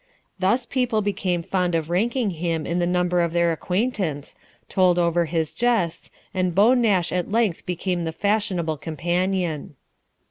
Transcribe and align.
Thus 0.39 0.65
people 0.65 1.03
became 1.03 1.43
fond 1.43 1.75
of 1.75 1.91
ranking 1.91 2.31
him 2.31 2.65
in 2.65 2.79
the 2.79 2.87
number 2.87 3.21
of 3.21 3.33
their 3.33 3.51
acquaint 3.51 3.99
ance, 3.99 4.33
told 4.67 4.97
over 4.97 5.25
his 5.25 5.53
jests, 5.53 6.09
and 6.33 6.55
Beau 6.55 6.73
Nash 6.73 7.11
at 7.11 7.31
length 7.31 7.67
became 7.67 8.03
the 8.03 8.11
fashionable 8.11 8.77
companion. 8.77 9.75